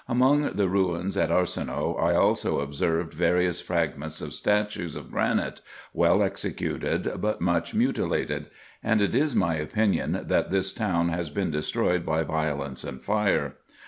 [0.07, 5.61] Among the ruins at Arsinoe I also observed various fragments of statues of granite,
[5.93, 8.47] well executed, but much mutilated;
[8.81, 13.57] and it is my opinion, that this town has been destroyed by violence and fire.